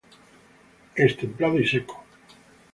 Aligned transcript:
Es 0.95 1.15
templado 1.15 1.59
y 1.59 1.67
seco. 1.67 2.03